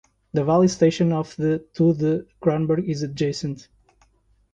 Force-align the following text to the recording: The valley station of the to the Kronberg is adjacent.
The 0.33 0.43
valley 0.43 0.67
station 0.67 1.13
of 1.13 1.35
the 1.35 1.59
to 1.75 1.93
the 1.93 2.25
Kronberg 2.41 2.87
is 2.89 3.03
adjacent. 3.03 3.67